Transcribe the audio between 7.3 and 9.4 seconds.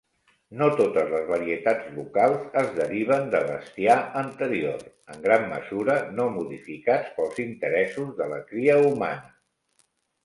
interessos de la cria humana.